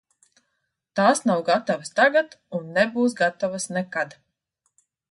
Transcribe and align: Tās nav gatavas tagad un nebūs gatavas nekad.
Tās 0.99 1.21
nav 1.31 1.43
gatavas 1.51 1.93
tagad 2.01 2.35
un 2.61 2.67
nebūs 2.79 3.19
gatavas 3.21 3.71
nekad. 3.79 4.23